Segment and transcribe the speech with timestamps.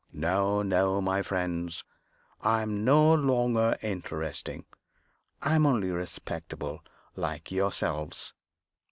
[0.13, 1.83] No, no, my friends!
[2.41, 4.65] I am no longer interesting
[5.43, 6.83] I am only respectable
[7.15, 8.33] like yourselves.